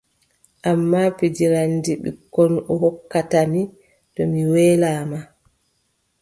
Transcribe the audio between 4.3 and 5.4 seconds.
mi weelaama.